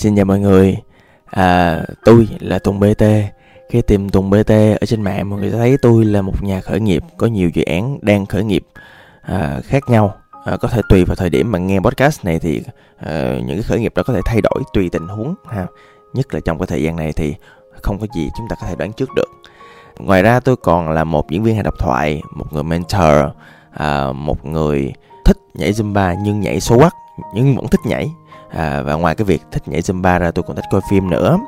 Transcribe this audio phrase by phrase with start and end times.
[0.00, 0.76] Xin chào mọi người.
[1.26, 3.04] À, Tôi là Tùng BT
[3.70, 6.60] Khi tìm Tùng BT ở trên mạng Mọi người sẽ thấy tôi là một nhà
[6.60, 8.66] khởi nghiệp Có nhiều dự án đang khởi nghiệp
[9.22, 10.14] à, khác nhau.
[10.44, 12.62] À, Có thể tùy vào thời điểm mà nghe podcast này Thì
[12.98, 15.66] à, những cái khởi nghiệp đó có thể thay đổi tùy tình huống ha.
[16.14, 17.34] Nhất là trong cái thời gian này thì
[17.82, 19.28] không có gì chúng ta có thể đoán trước được.
[19.98, 23.30] Ngoài ra tôi còn là một diễn viên hài độc thoại Một người mentor
[23.70, 24.92] à, Một người
[25.24, 26.94] thích nhảy Zumba nhưng nhảy số quắc
[27.34, 28.10] Nhưng vẫn thích nhảy
[28.52, 31.38] à, và ngoài cái việc thích nhảy zumba ra tôi còn thích coi phim nữa.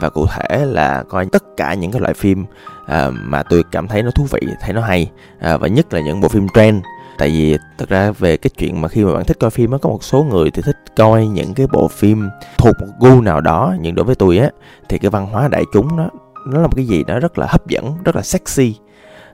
[0.00, 2.44] Và cụ thể là coi tất cả những cái loại phim
[2.86, 5.10] à, mà tôi cảm thấy nó thú vị thấy nó hay.
[5.40, 6.84] À, và nhất là những bộ phim trend.
[7.18, 9.78] Tại vì thật ra về cái chuyện mà khi mà bạn thích coi phim á
[9.82, 13.40] có một số người thì thích coi những cái bộ phim thuộc một gu nào
[13.40, 13.74] đó.
[13.80, 14.48] Nhưng đối với tôi á
[14.88, 16.08] thì cái văn hóa đại chúng nó
[16.46, 18.76] nó là một cái gì đó rất là hấp dẫn rất là sexy.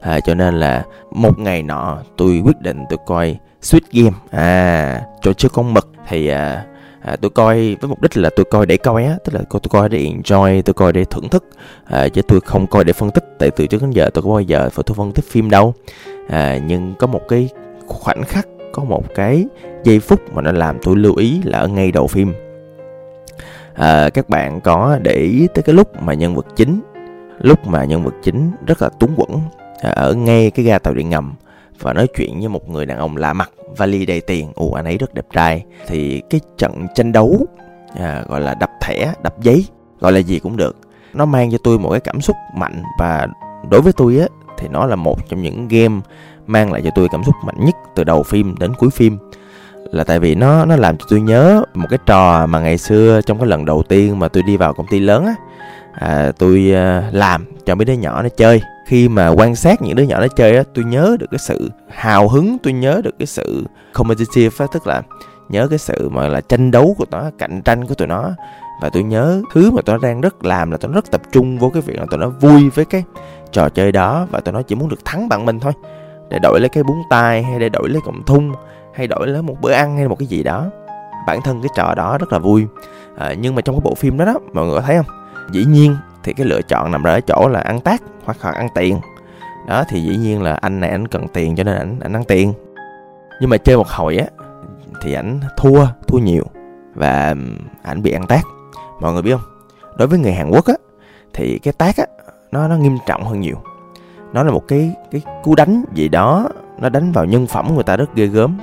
[0.00, 4.16] À, cho nên là một ngày nọ tôi quyết định tôi coi sweet Game.
[4.30, 5.92] À trò chơi con mực.
[6.08, 6.64] Thì à,
[7.02, 9.60] à, tôi coi với mục đích là tôi coi để coi á tức là tôi
[9.70, 11.44] coi để enjoy tôi coi để thưởng thức.
[11.84, 14.30] À, chứ tôi không coi để phân tích tại từ trước đến giờ tôi có
[14.30, 15.74] bao giờ phải tôi phân tích phim đâu.
[16.28, 17.48] À, nhưng có một cái
[17.86, 19.46] khoảnh khắc có một cái
[19.84, 22.32] giây phút mà nó làm tôi lưu ý là ở ngay đầu phim.
[23.74, 26.80] À, các bạn có để ý tới cái lúc mà nhân vật chính
[27.40, 29.30] lúc mà nhân vật chính rất là túng quẫn
[29.82, 31.34] à, ở ngay cái ga tàu điện ngầm
[31.80, 34.52] và nói chuyện với một người đàn ông lạ mặt vali đầy tiền.
[34.54, 35.64] Ồ anh ấy rất đẹp trai.
[35.86, 37.46] Thì cái trận tranh đấu
[37.98, 39.66] à, gọi là đập thẻ đập giấy
[40.00, 40.76] gọi là gì cũng được
[41.14, 42.82] nó mang cho tôi một cái cảm xúc mạnh.
[42.98, 43.26] Và
[43.70, 44.26] đối với tôi á
[44.58, 46.00] thì nó là một trong những game
[46.46, 49.18] mang lại cho tôi cảm xúc mạnh nhất từ đầu phim đến cuối phim.
[49.90, 53.20] Là tại vì nó nó làm cho tôi nhớ một cái trò mà ngày xưa
[53.26, 55.34] trong cái lần đầu tiên mà tôi đi vào công ty lớn á
[55.92, 59.96] à, tôi à, làm cho mấy đứa nhỏ nó chơi khi mà quan sát những
[59.96, 63.14] đứa nhỏ nó chơi á tôi nhớ được cái sự hào hứng tôi nhớ được
[63.18, 65.02] cái sự competitive á tức là
[65.48, 68.30] nhớ cái sự mà là tranh đấu của nó cạnh tranh của tụi nó.
[68.82, 71.20] Và tôi nhớ thứ mà tụi nó đang rất làm là tụi nó rất tập
[71.32, 73.04] trung vô cái việc là tụi nó vui với cái
[73.52, 75.72] trò chơi đó và tụi nó chỉ muốn được thắng bằng mình thôi
[76.28, 78.52] để đổi lấy cái bún tai hay để đổi lấy cọng thun
[78.94, 80.66] hay đổi lấy một bữa ăn hay một cái gì đó.
[81.26, 82.66] Bản thân cái trò đó rất là vui.
[83.18, 85.16] À, nhưng mà trong cái bộ phim đó đó mọi người có thấy không?
[85.52, 88.68] Dĩ nhiên thì cái lựa chọn nằm ở chỗ là ăn tác, hoặc là ăn
[88.74, 89.00] tiền.
[89.68, 92.24] Đó, thì dĩ nhiên là anh này anh cần tiền cho nên anh anh ăn
[92.24, 92.52] tiền.
[93.40, 94.26] Nhưng mà chơi một hồi á,
[95.02, 96.44] thì ảnh thua thua nhiều.
[96.94, 97.34] Và
[97.82, 98.42] ảnh bị ăn tác.
[99.00, 99.44] Mọi người biết không?
[99.96, 100.74] Đối với người Hàn Quốc á,
[101.32, 102.04] thì cái tác á,
[102.50, 103.56] nó nó nghiêm trọng hơn nhiều.
[104.32, 106.48] Nó là một cái cái cú đánh gì đó,
[106.78, 108.58] nó đánh vào nhân phẩm người ta rất ghê gớm.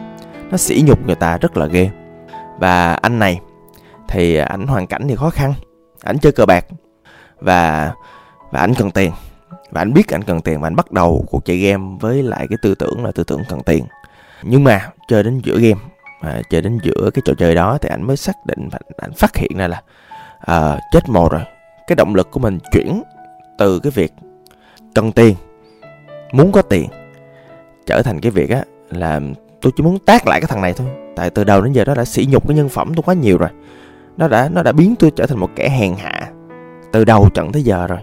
[0.51, 1.89] Nó sỉ nhục người ta rất là ghê.
[2.59, 3.39] Và anh này,
[4.07, 5.53] thì ảnh hoàn cảnh thì khó khăn.
[6.03, 6.65] Ảnh chơi cờ bạc
[7.39, 7.93] và
[8.51, 9.11] và ảnh cần tiền.
[9.71, 12.47] Và anh biết anh cần tiền và anh bắt đầu cuộc chơi game với lại
[12.49, 13.85] cái tư tưởng là tư tưởng cần tiền.
[14.43, 15.81] Nhưng mà chơi đến giữa game
[16.21, 19.13] à, chơi đến giữa cái trò chơi đó thì anh mới xác định và anh
[19.13, 19.81] phát hiện ra là
[20.39, 21.41] à, chết mồ rồi.
[21.87, 23.03] Cái động lực của mình chuyển
[23.57, 24.13] từ cái việc
[24.95, 25.35] cần tiền
[26.31, 26.89] muốn có tiền
[27.85, 29.19] trở thành cái việc á là
[29.61, 30.87] tôi chỉ muốn tác lại cái thằng này thôi.
[31.15, 33.37] Tại từ đầu đến giờ nó đã sỉ nhục cái nhân phẩm tôi quá nhiều
[33.37, 33.49] rồi.
[34.17, 36.29] Nó đã nó đã biến tôi trở thành một kẻ hèn hạ
[36.97, 37.99] từ đầu trận tới giờ rồi.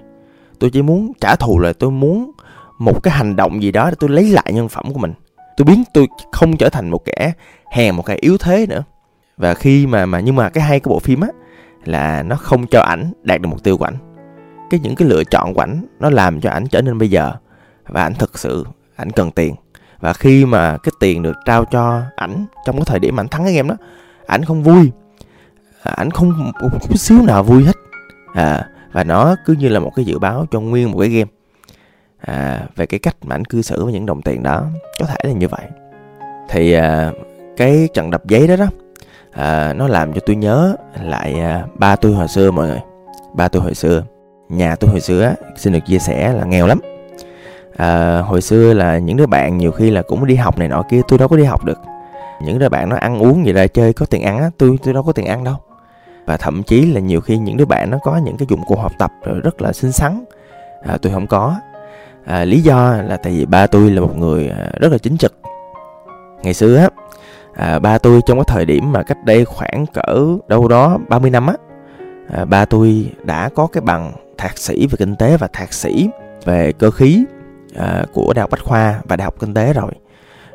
[0.59, 2.31] Tôi chỉ muốn trả thù là tôi muốn
[2.79, 5.13] một cái hành động gì đó để tôi lấy lại nhân phẩm của mình.
[5.57, 7.33] Tôi biến tôi không trở thành một kẻ
[7.71, 8.83] hèn, một kẻ yếu thế nữa.
[9.37, 11.29] Và khi mà mà, nhưng mà cái hay cái bộ phim á,
[11.85, 13.97] là nó không cho ảnh đạt được mục tiêu của ảnh.
[14.71, 17.33] Cái những cái lựa chọn của ảnh, nó làm cho ảnh trở nên bây giờ
[17.87, 18.67] và ảnh thực sự,
[18.97, 19.55] ảnh cần tiền.
[20.01, 23.29] Và khi mà cái tiền được trao cho ảnh trong cái thời điểm mà ảnh
[23.29, 23.77] thắng cái game đó,
[24.27, 24.91] ảnh không vui.
[25.83, 27.77] À, ảnh không một chút xíu nào vui hết.
[28.35, 31.31] À và nó cứ như là một cái dự báo cho nguyên một cái game.
[32.21, 34.65] À, về cái cách mà ảnh cư xử với những đồng tiền đó
[35.01, 35.67] có thể là như vậy.
[36.49, 37.13] Thì à,
[37.57, 38.67] cái trận đập giấy đó đó
[39.33, 42.81] à, nó làm cho tôi nhớ lại à, ba tôi hồi xưa mọi người.
[43.35, 44.03] Ba tôi hồi xưa
[44.49, 46.81] nhà tôi hồi xưa á, xin được chia sẻ là nghèo lắm.
[47.77, 50.83] À, hồi xưa là những đứa bạn nhiều khi là cũng đi học này nọ
[50.91, 51.79] kia tôi đâu có đi học được.
[52.43, 54.95] Những đứa bạn nó ăn uống gì ra chơi có tiền ăn á tôi tôi
[54.95, 55.57] đâu có tiền ăn đâu
[56.27, 58.77] và thậm chí là nhiều khi những đứa bạn nó có những cái dụng cụ
[58.77, 59.13] học tập
[59.43, 60.25] rất là xinh xắn.
[60.83, 61.55] À, tôi không có.
[62.25, 65.17] À, lý do là tại vì ba tôi là một người à, rất là chính
[65.17, 65.35] trực.
[66.43, 66.89] Ngày xưa á
[67.55, 71.31] à, ba tôi trong cái thời điểm mà cách đây khoảng cỡ đâu đó 30
[71.31, 71.55] năm á
[72.33, 76.09] à, ba tôi đã có cái bằng thạc sĩ về kinh tế và thạc sĩ
[76.45, 77.25] về cơ khí
[77.77, 79.93] à, của đại học bách khoa và đại học kinh tế rồi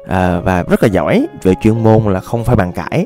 [0.09, 3.05] à, và rất là giỏi về chuyên môn là không phải bàn cãi.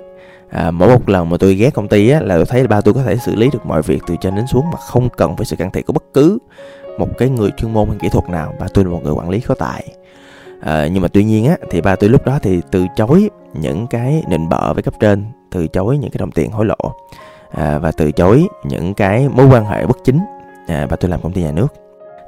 [0.49, 2.93] À, mỗi một lần mà tôi ghé công ty á là tôi thấy ba tôi
[2.93, 5.45] có thể xử lý được mọi việc từ trên đến xuống mà không cần phải
[5.45, 6.37] sự can thiệp của bất cứ
[6.97, 8.53] một cái người chuyên môn hay kỹ thuật nào.
[8.59, 9.95] Ba tôi là một người quản lý có tài.
[10.61, 13.87] À, nhưng mà tuy nhiên á thì ba tôi lúc đó thì từ chối những
[13.87, 16.93] cái nịnh bợ với cấp trên từ chối những cái đồng tiền hối lộ
[17.51, 20.19] à, và từ chối những cái mối quan hệ bất chính.
[20.67, 21.82] À, ba tôi làm công ty nhà nước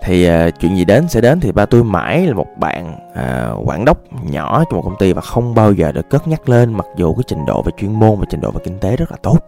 [0.06, 3.68] thì uh, chuyện gì đến sẽ đến thì ba tôi mãi là một bạn uh,
[3.69, 3.98] quản đốc
[4.30, 7.13] nhỏ trong một công ty và không bao giờ được cất nhắc lên mặc dù
[7.13, 9.40] cái trình độ về chuyên môn và trình độ về kinh tế rất là tốt.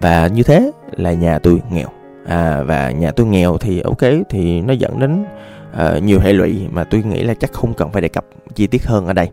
[0.00, 1.88] Và như thế là nhà tôi nghèo.
[2.26, 5.24] À, và nhà tôi nghèo thì ok thì nó dẫn đến
[5.72, 8.24] uh, nhiều hệ lụy mà tôi nghĩ là chắc không cần phải đề cập
[8.54, 9.30] chi tiết hơn ở đây.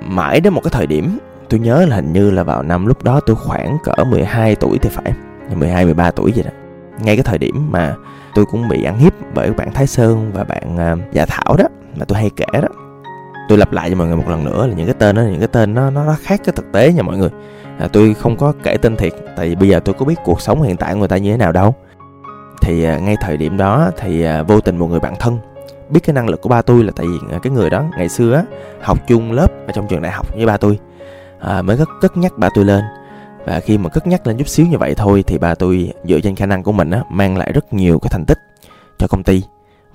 [0.00, 1.18] Mãi đến một cái thời điểm
[1.48, 4.78] tôi nhớ là hình như là vào năm lúc đó tôi khoảng cỡ 12 tuổi
[4.78, 5.12] thì phải
[5.54, 6.63] 12 13 tuổi vậy đó
[7.02, 7.94] ngay cái thời điểm mà
[8.34, 11.64] tôi cũng bị ăn hiếp bởi bạn Thái Sơn và bạn uh, Dạ Thảo đó
[11.96, 12.68] mà tôi hay kể đó.
[13.48, 15.38] Tôi lặp lại cho mọi người một lần nữa là những cái tên đó những
[15.38, 17.30] cái tên nó nó, nó khác cái thực tế nha mọi người.
[17.78, 20.40] À, tôi không có kể tên thiệt tại vì bây giờ tôi có biết cuộc
[20.40, 21.74] sống hiện tại của người ta như thế nào đâu.
[22.60, 25.38] Thì à, ngay thời điểm đó thì à, vô tình một người bạn thân
[25.88, 28.08] biết cái năng lực của ba tôi là tại vì à, cái người đó ngày
[28.08, 28.42] xưa á
[28.82, 30.78] học chung lớp ở trong trường đại học với ba tôi.
[31.40, 32.84] À, mới cất cất nhắc ba tôi lên
[33.44, 36.20] và khi mà cất nhắc lên chút xíu như vậy thôi thì bà tôi dựa
[36.20, 38.38] trên khả năng của mình á mang lại rất nhiều cái thành tích
[38.98, 39.42] cho công ty.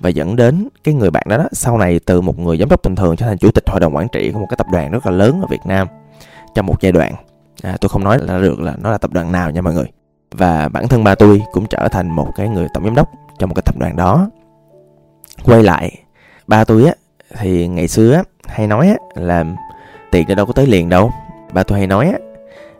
[0.00, 2.82] Và dẫn đến cái người bạn đó, đó sau này từ một người giám đốc
[2.82, 4.90] bình thường trở thành chủ tịch hội đồng quản trị của một cái tập đoàn
[4.90, 5.88] rất là lớn ở Việt Nam
[6.54, 7.14] trong một giai đoạn.
[7.62, 9.86] À, tôi không nói là được là nó là tập đoàn nào nha mọi người.
[10.30, 13.08] Và bản thân ba tôi cũng trở thành một cái người tổng giám đốc
[13.38, 14.30] trong một cái tập đoàn đó.
[15.44, 15.98] Quay lại
[16.46, 16.92] ba tôi á
[17.38, 19.44] thì ngày xưa á hay nói á là
[20.12, 21.12] tiền đâu có tới liền đâu.
[21.52, 22.18] Ba tôi hay nói á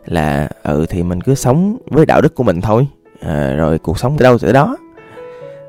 [0.05, 2.87] là ừ thì mình cứ sống với đạo đức của mình thôi.
[3.21, 4.77] À, rồi cuộc sống tới đâu tới đó?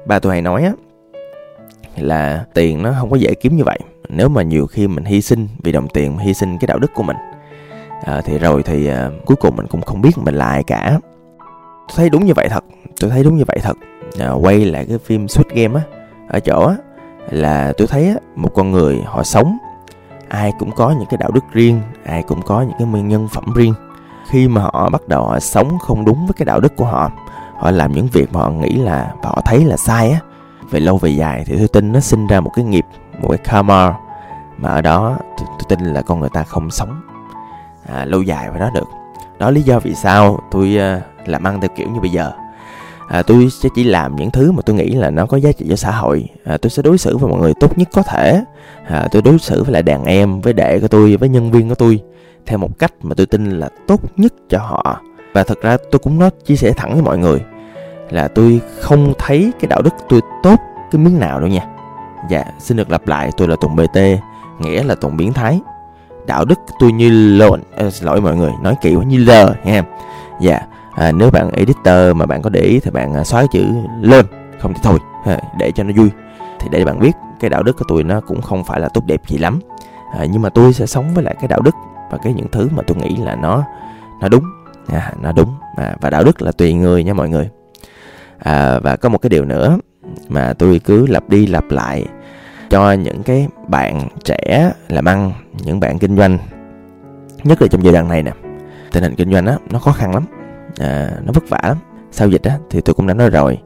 [0.07, 0.73] Ba tôi hay nói á
[1.97, 3.79] là tiền nó không có dễ kiếm như vậy.
[4.09, 6.91] Nếu mà nhiều khi mình hy sinh vì đồng tiền hy sinh cái đạo đức
[6.95, 7.17] của mình
[8.05, 10.99] à, thì rồi thì à, cuối cùng mình cũng không biết mình là ai cả.
[11.89, 12.65] Tôi thấy đúng như vậy thật.
[13.01, 13.77] Tôi thấy đúng như vậy thật.
[14.19, 15.83] À, quay lại cái phim Squid Game á
[16.29, 16.77] ở chỗ á
[17.31, 19.57] là tôi thấy á, một con người họ sống
[20.29, 23.29] ai cũng có những cái đạo đức riêng ai cũng có những cái nguyên nhân
[23.35, 23.75] phẩm riêng
[24.31, 27.11] khi mà họ bắt đầu họ sống không đúng với cái đạo đức của họ
[27.59, 30.19] họ làm những việc mà họ nghĩ là và họ thấy là sai á.
[30.71, 32.85] Về lâu về dài thì tôi tin nó sinh ra một cái nghiệp
[33.21, 33.95] một cái karma
[34.59, 37.01] mà ở đó tôi, tôi tin là con người ta không sống
[37.87, 38.89] à, lâu dài với đó được.
[39.39, 42.33] Đó lý do vì sao tôi uh, làm ăn theo kiểu như bây giờ.
[43.09, 45.67] À, tôi sẽ chỉ làm những thứ mà tôi nghĩ là nó có giá trị
[45.69, 46.29] cho xã hội.
[46.45, 48.45] À, tôi sẽ đối xử với mọi người tốt nhất có thể.
[48.89, 51.69] À, tôi đối xử với lại đàn em với đệ của tôi với nhân viên
[51.69, 52.01] của tôi
[52.47, 55.01] theo một cách mà tôi tin là tốt nhất cho họ.
[55.35, 57.41] Và thật ra tôi cũng nói chia sẻ thẳng với mọi người
[58.11, 60.61] là tôi không thấy cái đạo đức tôi tốt
[60.91, 61.67] cái miếng nào đâu nha.
[62.31, 63.99] Dạ xin được lặp lại tôi là tùng bt
[64.59, 65.61] nghĩa là tùng biến thái.
[66.27, 69.83] Đạo đức tôi như lộn à, xin lỗi mọi người nói kiểu như lờ nha
[70.41, 70.61] dạ
[70.95, 73.65] à, nếu bạn editor mà bạn có để ý thì bạn à, xóa chữ
[74.01, 74.27] lên
[74.61, 74.99] không thì thôi
[75.59, 76.11] để cho nó vui.
[76.61, 79.07] Thì để bạn biết cái đạo đức của tôi nó cũng không phải là tốt
[79.07, 79.61] đẹp gì lắm.
[80.19, 81.75] À, nhưng mà tôi sẽ sống với lại cái đạo đức
[82.13, 83.65] và cái những thứ mà tôi nghĩ là nó
[84.21, 84.45] nó đúng.
[84.87, 85.55] À, nó đúng.
[85.77, 87.49] À, và đạo đức là tùy người nha mọi người.
[88.39, 89.79] À, và có một cái điều nữa
[90.29, 92.07] mà tôi cứ lặp đi lặp lại
[92.71, 95.33] cho những cái bạn trẻ làm ăn
[95.65, 96.39] những bạn kinh doanh
[97.45, 98.33] nhất là trong giai đoạn này nè.
[98.93, 100.25] Tình hình kinh doanh á nó khó khăn lắm.
[100.79, 101.77] À, nó vất vả lắm.
[102.11, 103.59] Sau dịch á thì tôi cũng đã nói rồi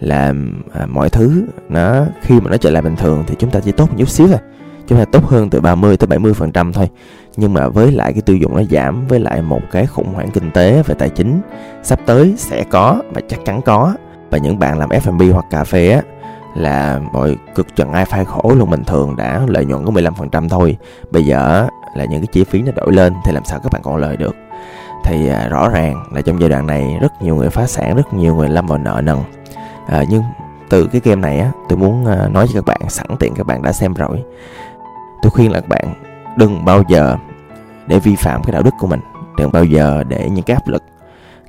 [0.00, 0.34] là
[0.72, 3.72] à, mọi thứ nó khi mà nó trở lại bình thường thì chúng ta chỉ
[3.72, 4.38] tốt một chút xíu thôi.
[4.86, 6.90] Chúng ta tốt hơn từ 30 tới 70 phần trăm thôi
[7.36, 10.30] nhưng mà với lại cái tiêu dùng nó giảm với lại một cái khủng hoảng
[10.30, 11.40] kinh tế về tài chính
[11.82, 13.94] sắp tới sẽ có và chắc chắn có.
[14.30, 16.02] Và những bạn làm F&B hoặc cà phê á
[16.56, 20.48] là mọi cực trần ai phai khổ luôn bình thường đã lợi nhuận có 15%
[20.48, 20.76] thôi.
[21.10, 23.82] Bây giờ là những cái chi phí nó đổi lên thì làm sao các bạn
[23.82, 24.36] còn lời được?
[25.04, 28.14] Thì à, rõ ràng là trong giai đoạn này rất nhiều người phá sản rất
[28.14, 29.18] nhiều người lâm vào nợ nần.
[29.86, 30.22] À, nhưng
[30.70, 33.46] từ cái game này á tôi muốn à, nói cho các bạn sẵn tiện các
[33.46, 34.24] bạn đã xem rồi.
[35.22, 35.94] Tôi khuyên là các bạn
[36.36, 37.16] đừng bao giờ
[37.86, 39.00] để vi phạm cái đạo đức của mình.
[39.38, 40.82] Đừng bao giờ để những cái áp lực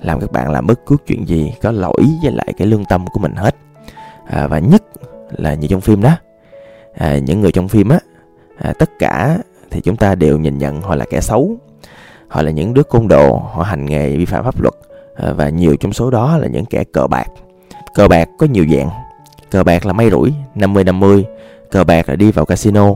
[0.02, 3.08] làm các bạn làm bất cứ chuyện gì có lỗi với lại cái lương tâm
[3.08, 3.56] của mình hết.
[4.28, 4.84] À, và nhất
[5.32, 6.16] là như trong phim đó.
[6.94, 8.00] À, những người trong phim á
[8.58, 9.38] à, tất cả
[9.72, 11.56] thì chúng ta đều nhìn nhận họ là kẻ xấu.
[12.28, 14.74] Họ là những đứa côn đồ họ hành nghề vi phạm pháp luật.
[15.16, 17.28] À, và nhiều trong số đó là những kẻ cờ bạc.
[17.94, 18.90] Cờ bạc có nhiều dạng.
[19.52, 21.24] Cờ bạc là may rủi 50-50
[21.72, 22.94] cờ bạc là đi vào casino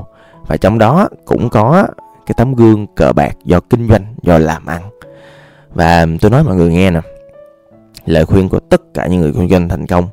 [0.51, 1.87] và trong đó cũng có
[2.25, 4.81] cái tấm gương cờ bạc do kinh doanh, do làm ăn.
[5.73, 7.01] Và tôi nói mọi người nghe nè,
[8.05, 10.07] lời khuyên của tất cả những người kinh doanh thành công,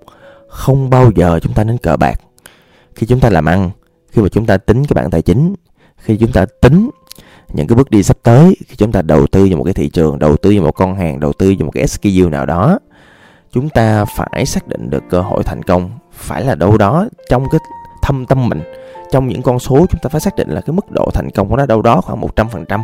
[0.49, 2.21] không bao giờ chúng ta nên cờ bạc.
[2.95, 3.71] Khi chúng ta làm ăn,
[4.11, 5.55] khi mà chúng ta tính cái bảng tài chính,
[5.97, 6.91] khi chúng ta tính
[7.53, 9.89] những cái bước đi sắp tới, khi chúng ta đầu tư vào một cái thị
[9.89, 12.79] trường, đầu tư vào một con hàng, đầu tư vào một cái SKU nào đó,
[13.53, 17.47] chúng ta phải xác định được cơ hội thành công, phải là đâu đó trong
[17.51, 17.61] cái
[18.03, 18.63] thâm tâm mình
[19.13, 21.49] trong những con số chúng ta phải xác định là cái mức độ thành công
[21.49, 22.81] của nó đâu đó khoảng 100%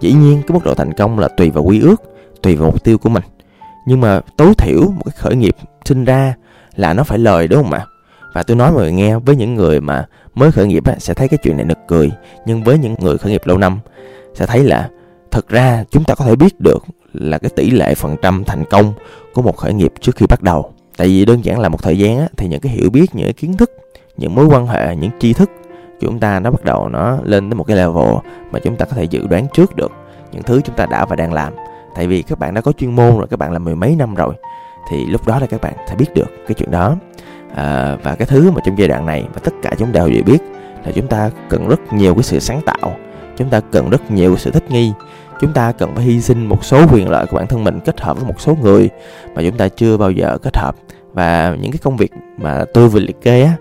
[0.00, 2.02] dĩ nhiên cái mức độ thành công là tùy vào quy ước
[2.42, 3.22] tùy vào mục tiêu của mình.
[3.86, 6.34] Nhưng mà tối thiểu một cái khởi nghiệp sinh ra
[6.76, 7.86] là nó phải lời đúng không ạ?
[8.34, 11.28] Và tôi nói mọi người nghe với những người mà mới khởi nghiệp sẽ thấy
[11.28, 12.10] cái chuyện này nực cười.
[12.46, 13.78] Nhưng với những người khởi nghiệp lâu năm
[14.34, 14.88] sẽ thấy là
[15.30, 18.64] thật ra chúng ta có thể biết được là cái tỷ lệ phần trăm thành
[18.70, 18.92] công
[19.34, 20.72] của một khởi nghiệp trước khi bắt đầu.
[20.96, 23.26] Tại vì đơn giản là một thời gian á, thì những cái hiểu biết những
[23.26, 23.70] cái kiến thức
[24.20, 25.50] những mối quan hệ những tri thức
[26.00, 28.14] chúng ta nó bắt đầu nó lên tới một cái level
[28.50, 29.92] mà chúng ta có thể dự đoán trước được
[30.32, 31.52] những thứ chúng ta đã và đang làm.
[31.94, 34.14] Tại vì các bạn đã có chuyên môn rồi các bạn làm mười mấy năm
[34.14, 34.34] rồi
[34.90, 36.96] thì lúc đó là các bạn sẽ biết được cái chuyện đó.
[37.54, 40.22] À, và cái thứ mà trong giai đoạn này và tất cả chúng ta đều
[40.22, 40.38] biết
[40.84, 42.96] là chúng ta cần rất nhiều cái sự sáng tạo
[43.36, 44.92] chúng ta cần rất nhiều sự thích nghi
[45.40, 48.00] chúng ta cần phải hy sinh một số quyền lợi của bản thân mình kết
[48.00, 48.90] hợp với một số người
[49.34, 50.76] mà chúng ta chưa bao giờ kết hợp.
[51.12, 53.52] Và những cái công việc mà tôi vừa liệt kê á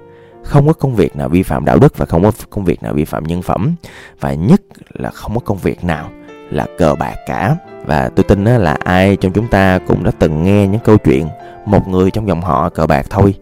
[0.50, 2.94] không có công việc nào vi phạm đạo đức và không có công việc nào
[2.94, 3.76] vi phạm nhân phẩm.
[4.20, 4.62] Và nhất
[4.94, 6.10] là không có công việc nào
[6.52, 7.56] là cờ bạc cả.
[7.86, 11.28] Và tôi tin là ai trong chúng ta cũng đã từng nghe những câu chuyện
[11.66, 13.34] một người trong dòng họ cờ bạc thôi.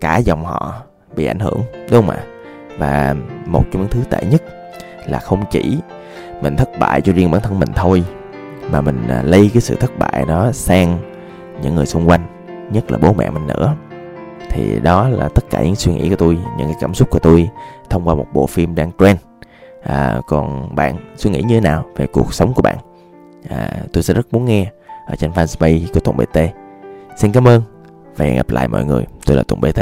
[0.00, 0.74] Cả dòng họ
[1.16, 1.60] bị ảnh hưởng,
[1.90, 2.24] đúng không ạ?
[2.78, 3.14] Và
[3.46, 4.42] một trong những thứ tệ nhất
[5.06, 5.78] là không chỉ
[6.42, 8.04] mình thất bại cho riêng bản thân mình thôi,
[8.70, 10.98] mà mình lây lấy cái sự thất bại đó sang
[11.62, 12.26] những người xung quanh,
[12.70, 13.74] nhất là bố mẹ mình nữa
[14.50, 17.18] thì đó là tất cả những suy nghĩ của tôi những cái cảm xúc của
[17.18, 17.48] tôi
[17.90, 19.18] thông qua một bộ phim đang trend.
[19.82, 22.76] À, còn bạn suy nghĩ như thế nào về cuộc sống của bạn?
[23.48, 24.70] À, tôi sẽ rất muốn nghe
[25.06, 26.38] ở trên fanpage của Tùng BT
[27.16, 27.62] xin cảm ơn
[28.16, 29.04] và hẹn gặp lại mọi người.
[29.26, 29.80] Tôi là Tùng BT